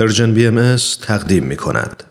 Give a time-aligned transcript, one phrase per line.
[0.00, 2.04] پرژن بی ام تقدیم می کند.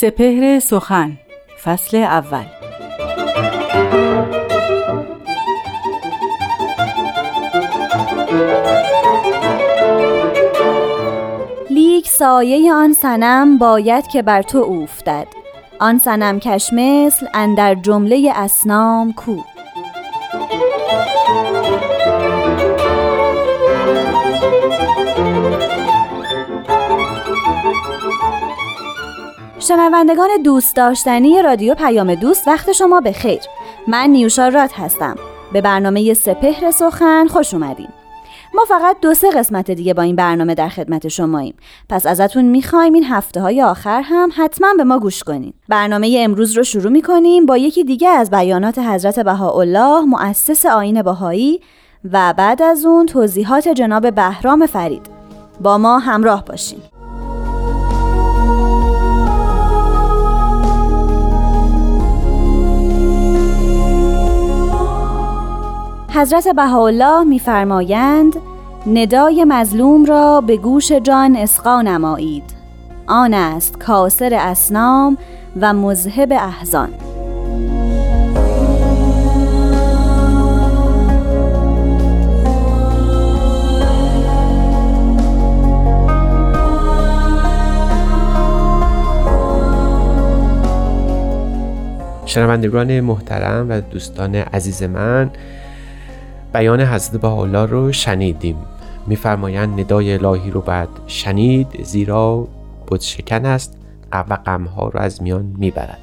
[0.00, 1.18] سپهر سخن
[1.64, 2.55] فصل اول
[12.06, 15.26] لیک سایه آن سنم باید که بر تو اوفتد.
[15.80, 19.36] آن سنم کش مثل اندر جمله اسنام کو.
[29.58, 33.40] شنوندگان دوست داشتنی رادیو پیام دوست وقت شما به خیر
[33.88, 35.16] من نیوشا رات هستم.
[35.52, 37.88] به برنامه سپهر سخن خوش اومدین.
[38.56, 41.54] ما فقط دو سه قسمت دیگه با این برنامه در خدمت شماییم.
[41.88, 45.52] پس ازتون می‌خوایم این هفته های آخر هم حتما به ما گوش کنین.
[45.68, 51.60] برنامه امروز رو شروع می‌کنیم با یکی دیگه از بیانات حضرت بهاءالله مؤسس آین بهایی
[52.12, 55.06] و بعد از اون توضیحات جناب بهرام فرید.
[55.60, 56.78] با ما همراه باشین.
[66.14, 68.36] حضرت بهاءالله میفرمایند
[68.86, 72.44] ندای مظلوم را به گوش جان اسقا نمایید.
[73.06, 75.18] آن است کاسر اسنام
[75.60, 76.88] و مذهب احزان.
[92.26, 95.30] شنوندگان محترم و دوستان عزیز من
[96.52, 98.56] بیان حضرت بهاءالله رو شنیدیم.
[99.06, 102.48] میفرمایند ندای الهی رو بعد شنید زیرا
[102.86, 103.78] بود شکن است
[104.12, 106.00] و غمها رو از میان می‌برد.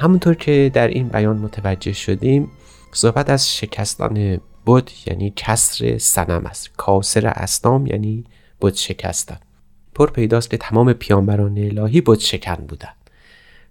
[0.00, 2.50] همونطور که در این بیان متوجه شدیم
[2.92, 6.70] صحبت از شکستان بود یعنی کسر سنم است.
[6.76, 8.24] کاسر اسنام یعنی
[8.60, 9.38] بود شکستن.
[9.94, 13.03] پر پیداست که تمام پیانبران الهی بود شکن بودند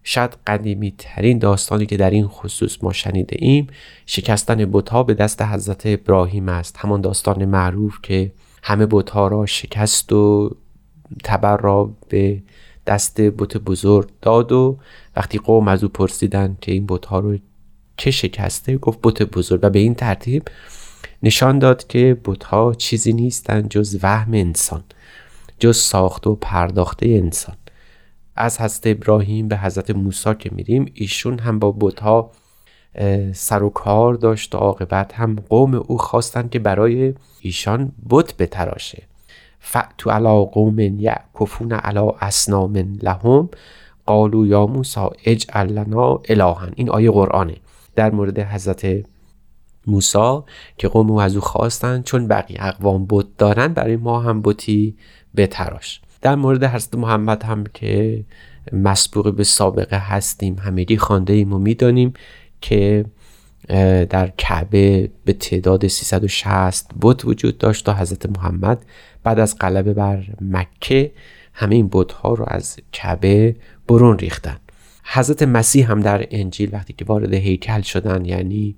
[0.03, 3.67] شاید قدیمی ترین داستانی که در این خصوص ما شنیده ایم
[4.05, 6.77] شکستن بتها به دست حضرت ابراهیم است.
[6.77, 8.31] همان داستان معروف که
[8.63, 10.55] همه بتها را شکست و
[11.23, 12.43] تبر را به
[12.87, 14.77] دست بت بزرگ داد و
[15.15, 17.37] وقتی قوم از او پرسیدن که این بتها رو
[17.97, 20.43] چه شکسته گفت بت بزرگ و به این ترتیب
[21.23, 24.83] نشان داد که بتها چیزی نیستند جز وهم انسان
[25.59, 27.55] جز ساخته و پرداخته انسان.
[28.35, 32.31] از حضرت ابراهیم به حضرت موسی که میریم ایشون هم با بتها
[33.33, 39.03] سر و کار داشت و عاقبت هم قوم او خواستند که برای ایشان بت بتراشه.
[39.59, 43.49] فعتو علا قوم یعکفون علا اسنام لهم
[44.05, 47.55] قالو یا موسی اجعل لنا الهن این آیه قرآنه.
[47.95, 49.05] در مورد حضرت
[49.87, 50.39] موسی
[50.77, 54.97] که قوم او از او خواستند چون بقیه اقوام بت دارن برای ما هم بتی
[55.35, 56.01] بتراش.
[56.23, 58.23] در مورد حضرت محمد هم که
[58.73, 62.13] مسبوق به سابقه هستیم همگی خانده ایم و می‌دانیم
[62.61, 63.05] که
[64.09, 68.85] در کعبه به تعداد 360 بت وجود داشت تا حضرت محمد
[69.23, 71.11] بعد از غلبه بر مکه
[71.53, 73.55] همه این بت ها رو از کعبه
[73.87, 74.57] برون ریختن.
[75.03, 78.75] حضرت مسیح هم در انجیل وقتی که وارد هیکل شدن یعنی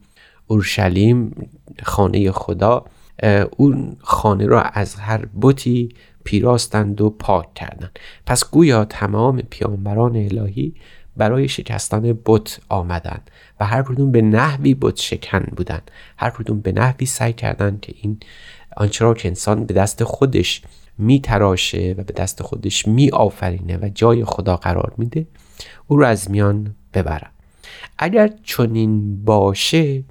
[0.48, 1.48] اورشلیم
[1.84, 2.86] خانه خدا
[3.58, 5.90] اون خانه را از هر بتی
[6.24, 8.00] پیراستند و پاک کردند.
[8.26, 10.74] پس گویا تمام پیامبران الهی
[11.18, 15.92] برای شکستن بت آمدند و هر کدوم به نحوی بت شکن بودند.
[16.18, 18.20] هر کدوم به نحوی سعی کردند که این
[18.78, 20.62] آنچه را که انسان به دست خودش
[20.97, 25.28] می تراشه و به دست خودش می آفرینه و جای خدا قرار میده
[25.88, 27.30] او را از میان ببرن
[27.97, 30.03] اگر چنین باشه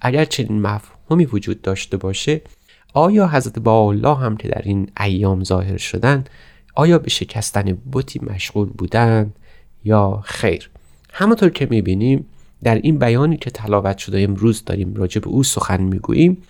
[0.00, 0.62] اگر چنین
[1.08, 2.40] مفهومی وجود داشته باشه
[2.94, 6.24] آیا حضرت با الله هم که در این ایام ظاهر شدن
[6.74, 9.34] آیا به شکستن بتی مشغول بودند
[9.84, 10.70] یا خیر؟
[11.12, 12.26] همونطور که می‌بینیم
[12.62, 16.42] در این بیانی که تلاوت شده امروز داریم راجع به او سخن می‌گوییم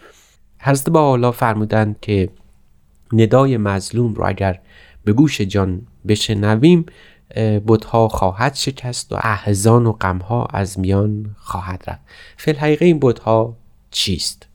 [0.60, 2.28] حضرت با الله فرمودند که
[3.12, 4.60] ندای مظلوم رو اگر
[5.04, 6.86] به گوش جان بشنویم
[7.66, 12.00] بتها خواهد شکست و احزان و غمها از میان خواهد رفت.
[12.36, 13.56] فی الحقیقه این بتها
[13.90, 14.47] چیست؟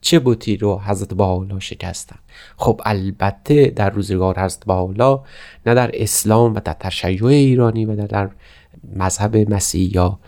[0.00, 2.16] چه بوتی رو حضرت بهاءالله شکستن؟
[2.56, 5.20] خب البته در روزگار حضرت بهاءالله
[5.66, 8.30] نه در اسلام و در تشیع ایرانی و در
[8.96, 10.18] مذهب مسیح یا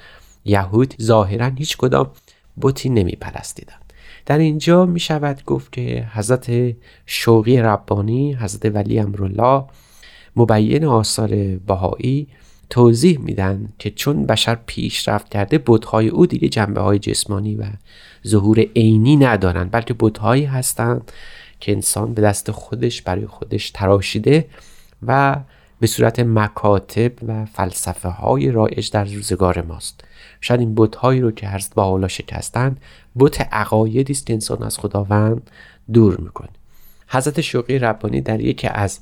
[0.44, 2.10] یهود ظاهرا هیچ کدام
[2.56, 3.74] بوتی نمی پرستیدن
[4.26, 6.76] در اینجا می شود گفت که حضرت
[7.06, 9.64] شوقی ربانی حضرت ولی امرالله
[10.36, 11.28] مبین آثار
[11.66, 12.28] بهایی
[12.72, 17.64] توضیح میدن که چون بشر پیشرفت کرده بودهای او دیگه جنبه های جسمانی و
[18.26, 21.12] ظهور عینی ندارن بلکه بودهایی هستند
[21.60, 24.48] که انسان به دست خودش برای خودش تراشیده
[25.06, 25.36] و
[25.80, 30.04] به صورت مکاتب و فلسفه های رایج در روزگار ماست.
[30.40, 32.76] شاید این بودهایی رو که هست با حالا شکستن
[33.19, 35.50] بت عقایدی است که انسان از خداوند
[35.92, 36.48] دور می‌کنه.
[37.08, 39.00] حضرت شوقی ربانی در یکی از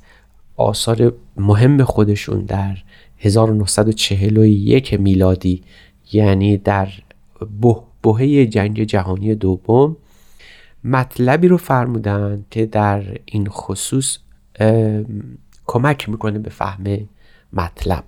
[0.56, 2.76] آثار مهم خودشون در
[3.20, 5.62] 1941 میلادی
[6.12, 6.88] یعنی در
[8.02, 9.96] بهه جنگ جهانی دوم
[10.84, 14.18] مطلبی رو فرمودن که در این خصوص
[15.66, 17.08] کمک می‌کنه به فهم
[17.52, 18.04] مطلب.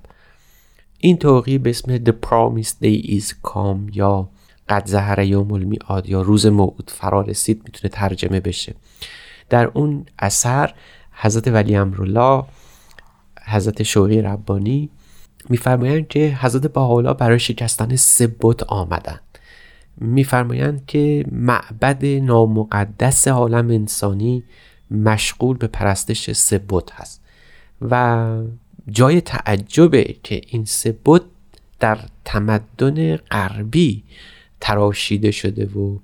[0.99, 4.29] این توقی به اسم The Promised Day is Come یا
[4.69, 8.75] قد زهر یوم المیعاد یا روز موعود فرا رسید می‌تونه ترجمه بشه.
[9.51, 10.75] در اون اثر
[11.13, 12.45] حضرت ولی امرالله
[13.47, 14.91] حضرت شوقی ربانی
[15.51, 19.21] میفرمایند که حضرت بهاءالله برای شکستن سه بت آمدند
[19.97, 24.45] میفرمایند که معبد نامقدس عالم انسانی
[24.91, 27.21] مشغول به پرستش سه بت هست
[27.91, 28.43] و
[28.91, 31.23] جای تعجبه که این سه بت
[31.81, 34.05] در تمدن غربی
[34.61, 35.99] تراشیده شده و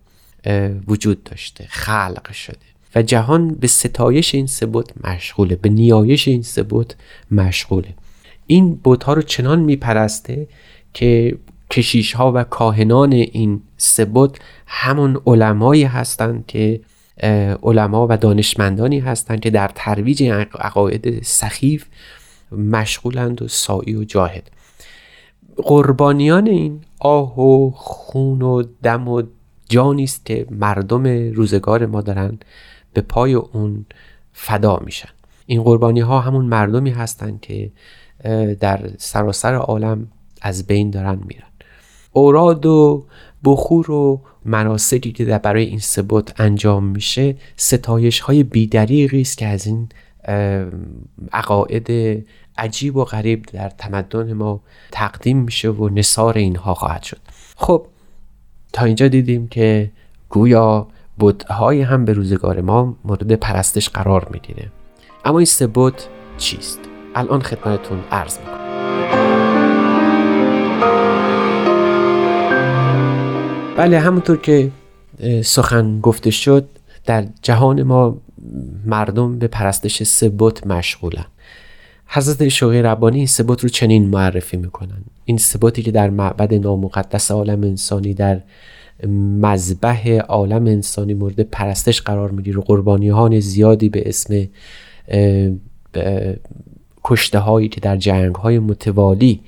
[0.87, 2.56] وجود داشته خلق شده
[2.94, 4.69] و جهان به ستایش این سه
[5.05, 6.67] مشغوله به نیایش این سه
[7.31, 7.94] مشغوله.
[8.50, 10.49] این بت ها رو چنان میپرسته
[10.95, 11.39] که
[11.71, 14.06] کشیش ها و کاهنان این سه
[14.67, 16.81] همون علمایی هستند که
[17.62, 20.23] علما و دانشمندانی هستند که در ترویج
[20.55, 21.85] عقاید سخیف
[22.53, 24.51] مشغولند و سایی و جاهد.
[25.56, 29.23] قربانیان این آه و خون و دم و
[29.69, 32.39] جانی است که مردم روزگار ما دارن
[32.93, 33.87] به پای اون
[34.33, 35.09] فدا میشن.
[35.47, 37.71] این قربانی ها همون مردمی هستند که
[38.61, 40.09] در سراسر عالم
[40.43, 41.43] از بین دارن میرن.
[42.12, 43.06] اوراد و
[43.44, 49.67] بخور و مناسکی که برای این سبوت انجام میشه ستایش های بیدریقی است که از
[49.67, 49.88] این
[51.32, 51.91] عقاید
[52.59, 54.61] عجیب و غریب در تمدن ما
[54.91, 57.19] تقدیم میشه و نصار اینها خواهد شد.
[57.56, 57.87] خب
[58.73, 59.91] تا اینجا دیدیم که
[60.29, 60.87] گویا
[61.19, 64.73] بودهای هم به روزگار ما مورد پرستش قرار می‌گیره.
[65.25, 65.93] اما این سه
[66.38, 66.81] چیست؟
[67.14, 68.58] الان خدمتتون عرض می‌کنم.
[73.76, 74.70] بله همونطور که
[75.44, 76.69] سخن گفته شد
[77.06, 78.16] در جهان ما
[78.87, 81.25] مردم به پرستش سه بت مشغولن.
[82.06, 85.05] حضرت شوقی ربانی این سبوت رو چنین معرفی می‌کنن.
[85.25, 88.40] این سبوتی که در معبد نامقدس عالم انسانی در
[89.40, 94.49] مذبح عالم انسانی مورد پرستش قرار می‌گیره قربانیان زیادی به اسم
[97.08, 99.40] کشته هایی که در جنگ های متوالی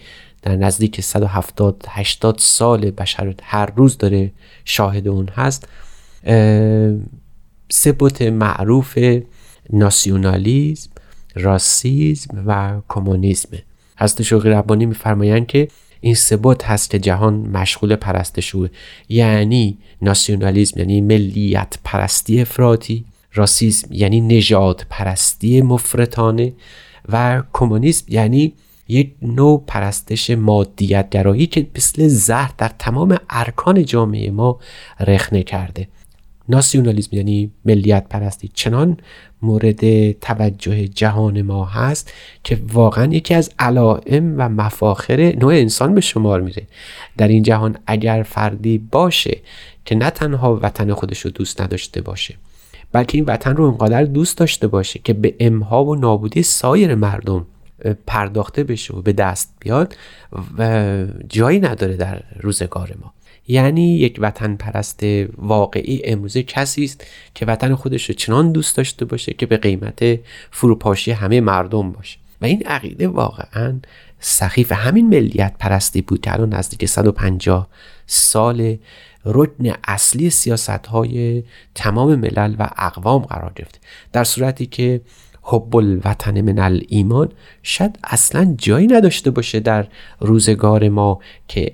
[0.43, 4.31] در نزدیک 170 80 سال بشر هر روز داره
[4.65, 5.69] شاهد اون هست
[7.71, 8.99] سبوت معروف
[9.73, 10.91] ناسیونالیزم
[11.35, 13.49] راسیزم و کمونیسم.
[13.99, 15.69] حضرت شوقی ربانی میفرمایند که
[16.01, 18.69] این ثبات هست که جهان مشغول پرستشوه.
[19.09, 23.05] یعنی ناسیونالیزم یعنی ملیت پرستی افراطی
[23.35, 26.53] راسیزم یعنی نژاد پرستی مفرطانه.
[27.09, 28.55] و کمونیسم یعنی
[28.89, 34.59] یک نوع پرستش مادیت گرایی که مثل زهر در تمام ارکان جامعه ما
[35.01, 35.89] رخنه کرده.
[36.49, 38.97] ناسیونالیسم یعنی ملیت پرستی چنان
[39.43, 42.13] مورد توجه جهان ما هست
[42.45, 46.67] که واقعا یکی از علائم و مفاخر نوع انسان به شمار میره.
[47.17, 49.39] در این جهان اگر فردی باشه
[49.85, 52.35] که نه تنها وطن خودش رو دوست نداشته باشه
[52.93, 57.47] بلکه این وطن رو انقدر دوست داشته باشه که به امها و نابودی سایر مردم
[58.07, 59.97] پرداخته بشه و به دست بیاد
[60.59, 63.13] و جایی نداره در روزگار ما.
[63.49, 65.03] یعنی یک وطن پرست
[65.37, 70.19] واقعی امروزه کسی است که وطن خودش رو چنان دوست داشته باشه که به قیمت
[70.51, 72.19] فروپاشی همه مردم باشه.
[72.41, 73.81] و این عقیده واقعا
[74.21, 77.69] سخیف همین ملیت پرستی بود که الان نزدیک 150
[78.07, 78.77] سال
[79.25, 83.81] رکن اصلی سیاست های تمام ملل و اقوام قرار گرفت.
[84.13, 85.01] در صورتی که
[85.43, 87.29] حب الوطن من الایمان
[87.63, 89.87] شاید اصلا جایی نداشته باشه در
[90.21, 91.19] روزگار ما
[91.49, 91.73] که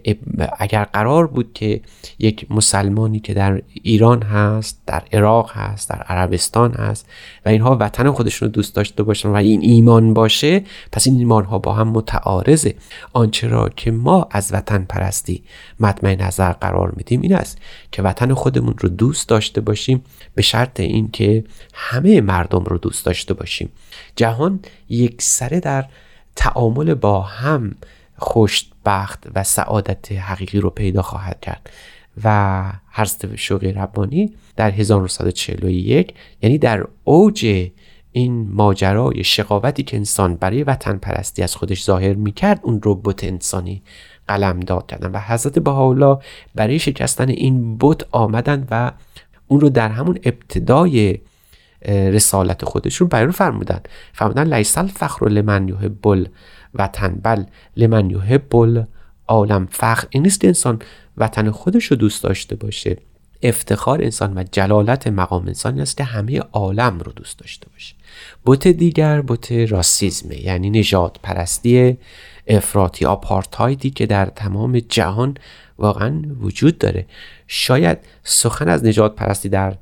[0.58, 1.80] اگر قرار بود که
[2.18, 7.06] یک مسلمانی که در ایران هست در عراق هست در عربستان هست
[7.46, 11.44] و اینها وطن خودشون رو دوست داشته باشن و این ایمان باشه پس این ایمان
[11.44, 12.74] ها با هم متعارضه.
[13.12, 15.42] آنچه را که ما از وطن پرستی
[15.80, 17.58] مطمع نظر قرار میدیم این است
[17.92, 20.04] که وطن خودمون رو دوست داشته باشیم
[20.34, 21.44] به شرط اینکه
[21.74, 23.55] همه مردم رو دوست داشته باشیم.
[23.56, 23.72] باشیم
[24.16, 25.84] جهان یک سره در
[26.36, 27.74] تعامل با هم
[28.18, 31.70] خوشبخت و سعادت حقیقی رو پیدا خواهد کرد.
[32.24, 37.70] و هرست شوقی ربانی در 1941 یعنی در اوج
[38.12, 43.82] این ماجرای شقاوتی که انسان برای وطن پرستی از خودش ظاهر می‌کرد اون ربات انسانی
[44.28, 45.10] قلم داد کردن.
[45.10, 46.18] و حضرت بهاءالله
[46.54, 48.92] برای شکستن این بت آمدن و
[49.48, 51.18] اون رو در همون ابتدای
[51.86, 53.80] رسالت خودشون بیان فرمودن.
[54.12, 56.26] فرمودن لیسل فخر لمن یحب
[56.74, 57.44] وطن بل
[57.76, 58.86] لمن یحب
[59.28, 60.78] عالم فخر این نیست انسان
[61.16, 62.96] وطن خودش رو دوست داشته باشه.
[63.42, 67.94] افتخار انسان و جلالت مقام انسان است که همه عالم رو دوست داشته باشه.
[68.44, 71.98] بوت دیگر بوت راسیزمه یعنی نجات پرستی
[72.46, 75.36] افراطی آپارتایدی که در تمام جهان
[75.78, 77.06] واقعا وجود داره.
[77.46, 79.76] شاید سخن از نجات پرستی در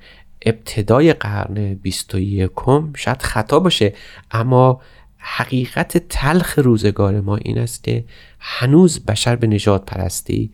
[0.44, 2.50] ابتدای قرن 21
[2.96, 3.94] شاید خطا باشه
[4.30, 4.80] اما
[5.18, 8.04] حقیقت تلخ روزگار ما این است که
[8.38, 10.50] هنوز بشر به نجات پرستی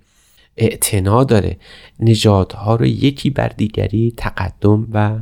[0.57, 1.57] اعتنا داره.
[2.01, 5.19] نژادها رو یکی بر دیگری تقدم و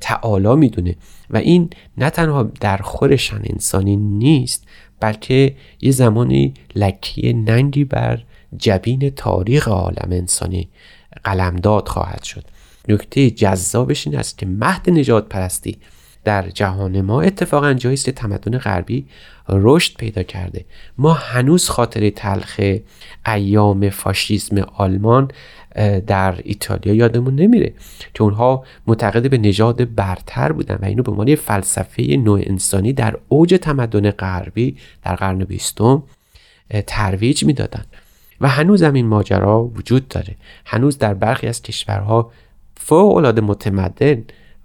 [0.00, 0.96] تعالی می‌دونه.
[1.30, 4.64] و این نه تنها در خورشن انسانی نیست
[5.00, 8.24] بلکه یه زمانی لکی ننگی بر
[8.56, 10.68] جبین تاریخ عالم انسانی
[11.24, 12.44] قلمداد خواهد شد.
[12.88, 15.78] نکته جذابش این است که مهد نجات پرستی
[16.24, 19.06] در جهان ما اتفاقا جایی است تمدن غربی
[19.48, 20.64] رشد پیدا کرده.
[20.98, 22.60] ما هنوز خاطر تلخ
[23.26, 25.30] ایام فاشیسم آلمان
[26.06, 27.72] در ایتالیا یادمون نمیره
[28.14, 33.18] که اونها معتقد به نژاد برتر بودن و اینو به عنوان فلسفه نوع انسانی در
[33.28, 36.02] اوج تمدن غربی در قرن بیستم
[36.86, 37.84] ترویج می‌دادن.
[38.40, 40.36] و هنوز هم این ماجرا وجود داره.
[40.66, 42.32] هنوز در برخی از کشورها
[42.88, 44.24] فوق العاده متمدن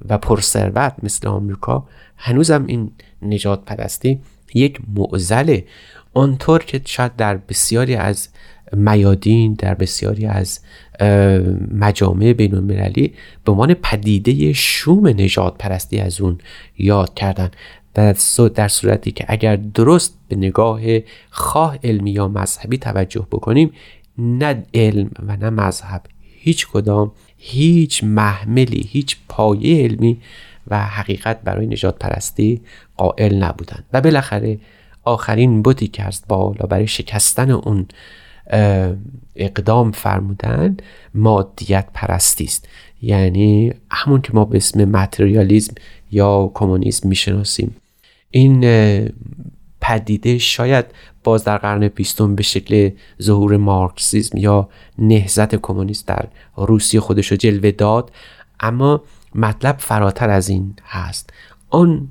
[0.09, 1.87] و پرثروت مثل آمریکا
[2.17, 4.19] هنوزم این نجات پرستی
[4.53, 5.65] یک معزله
[6.13, 8.29] آنطور که شاید در بسیاری از
[8.73, 10.59] میادین در بسیاری از
[11.71, 13.13] مجامع بین المللی
[13.45, 16.37] به عنوان پدیده شوم نجات پرستی از اون
[16.77, 17.51] یاد کردن.
[18.55, 20.81] در صورتی که اگر درست به نگاه
[21.29, 23.71] خواه علمی یا مذهبی توجه بکنیم
[24.17, 27.11] نه علم و نه مذهب هیچ کدام
[27.45, 30.21] هیچ محملی هیچ پایه علمی
[30.67, 32.61] و حقیقت برای نجات پرستی
[32.97, 33.85] قائل نبودند.
[33.93, 34.59] و بالاخره
[35.03, 37.85] آخرین بوتی که از بالا برای شکستن اون
[39.35, 40.77] اقدام فرمودن
[41.13, 42.67] مادیت پرستی است.
[43.01, 45.73] یعنی همون که ما به اسم متریالیزم
[46.11, 47.75] یا کمونیسم می‌شناسیم.
[48.31, 48.59] این
[49.83, 50.85] پدیده شاید
[51.23, 52.89] باز در قرن بیستم به شکل
[53.21, 58.11] ظهور مارکسیزم یا نهزت کمونیست در روسیه خودش رو جلوه داد.
[58.59, 59.03] اما
[59.35, 61.29] مطلب فراتر از این هست.
[61.69, 62.07] آن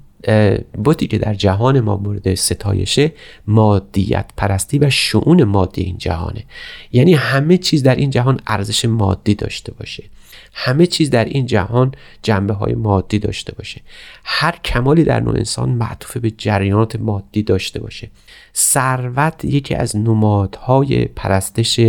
[0.85, 3.13] بودی که در جهان ما مورد ستایشه
[3.47, 6.45] مادیت پرستی و شعون مادی این جهانه.
[6.93, 10.05] یعنی همه چیز در این جهان ارزش مادی داشته باشه.
[10.53, 11.93] همه چیز در این جهان
[12.23, 13.81] جنبه های مادی داشته باشه.
[14.25, 18.11] هر کمالی در نوع انسان معطوف به جریانات مادی داشته باشه.
[18.55, 21.81] ثروت یکی از نمادهای پرستش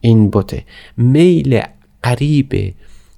[0.00, 0.64] این بوته.
[0.96, 1.62] میل
[2.02, 2.74] قریب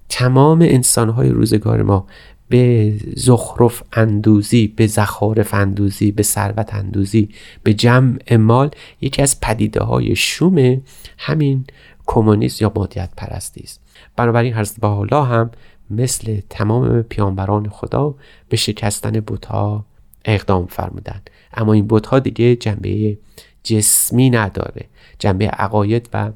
[0.09, 2.07] تمام انسانهای روزگار ما
[2.49, 7.29] به زخرف اندوزی به زخارف اندوزی به ثروت اندوزی
[7.63, 8.71] به جمع مال
[9.01, 10.83] یکی از پدیده های شوم
[11.19, 11.65] همین
[12.07, 13.80] کمونیست یا مادیت پرستی است.
[14.17, 15.51] بنابراین حضرت حالا هم
[15.91, 18.15] مثل تمام پیانبران خدا
[18.49, 19.85] به شکستن بوتها
[20.25, 21.31] اقدام فرمودند.
[21.55, 23.19] اما این بوتها دیگه جنبه
[23.65, 24.85] جسمی نداره.
[25.19, 26.33] جنبه عقاید و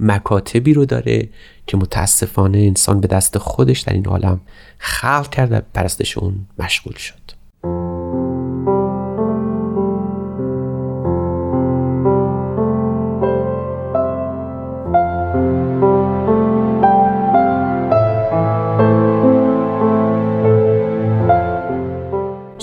[0.00, 1.28] مکاتبی رو داره
[1.66, 4.40] که متاسفانه انسان به دست خودش در این عالم
[4.78, 7.35] خلق کرد و پرستش اون مشغول شد.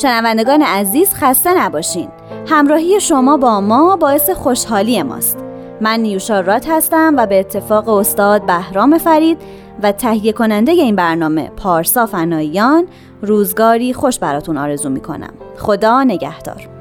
[0.03, 2.09] شنوندگان عزیز خسته نباشین.
[2.47, 5.37] همراهی شما با ما باعث خوشحالی ماست.
[5.81, 9.37] من نیوشا رات هستم و به اتفاق استاد بهرام فرید
[9.83, 12.87] و تهیه کننده این برنامه پارسا فناییان
[13.21, 15.33] روزگاری خوش براتون آرزو می‌کنم.
[15.57, 16.72] خدا نگهدار.